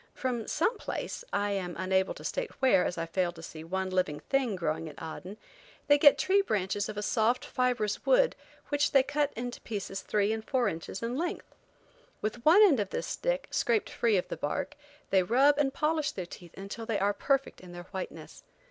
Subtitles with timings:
[0.15, 3.91] From some place, I am unable to state where, as I failed to see one
[3.91, 5.37] living thing growing at Aden,
[5.85, 8.35] they get tree branches of a soft, fibrous wood
[8.69, 11.53] which they cut into pieces three and four inches in length.
[12.19, 14.75] With one end of this stick, scraped free of the bark,
[15.11, 18.41] they rub and polish their teeth until they are perfect in their whiteness.